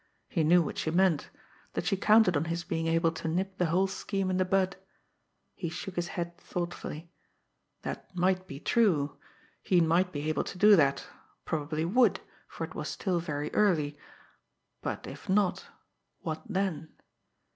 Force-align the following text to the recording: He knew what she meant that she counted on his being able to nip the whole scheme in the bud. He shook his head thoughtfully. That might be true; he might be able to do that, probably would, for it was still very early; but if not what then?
He 0.29 0.43
knew 0.43 0.63
what 0.63 0.79
she 0.79 0.89
meant 0.89 1.29
that 1.73 1.85
she 1.85 1.95
counted 1.95 2.35
on 2.35 2.45
his 2.45 2.63
being 2.63 2.87
able 2.87 3.11
to 3.11 3.27
nip 3.27 3.59
the 3.59 3.67
whole 3.67 3.85
scheme 3.85 4.31
in 4.31 4.37
the 4.37 4.45
bud. 4.45 4.75
He 5.53 5.69
shook 5.69 5.95
his 5.95 6.07
head 6.17 6.39
thoughtfully. 6.39 7.11
That 7.83 8.09
might 8.15 8.47
be 8.47 8.59
true; 8.59 9.17
he 9.61 9.79
might 9.79 10.11
be 10.11 10.27
able 10.27 10.43
to 10.45 10.57
do 10.57 10.75
that, 10.75 11.05
probably 11.45 11.85
would, 11.85 12.19
for 12.47 12.63
it 12.63 12.73
was 12.73 12.89
still 12.89 13.19
very 13.19 13.53
early; 13.53 13.95
but 14.81 15.05
if 15.05 15.29
not 15.29 15.67
what 16.21 16.41
then? 16.49 16.89